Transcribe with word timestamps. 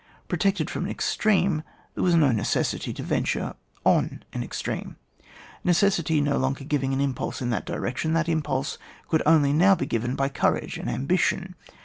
Protected 0.27 0.67
from 0.67 0.85
an 0.85 0.89
extreme, 0.89 1.61
there 1.93 2.03
was 2.03 2.15
no 2.15 2.31
necessity 2.31 2.91
to 2.91 3.03
venture 3.03 3.53
on 3.85 4.23
an 4.33 4.41
extreme. 4.41 4.95
Necessity 5.63 6.19
no 6.21 6.39
longer 6.39 6.63
giving 6.63 6.91
an 6.91 6.99
impulse 6.99 7.39
in 7.39 7.51
that 7.51 7.67
direotion, 7.67 8.13
that 8.13 8.27
impulse 8.27 8.79
could 9.09 9.21
only 9.27 9.53
now 9.53 9.75
be 9.75 9.85
given 9.85 10.15
by 10.15 10.27
courage 10.27 10.79
and 10.79 10.89
ambition. 10.89 11.53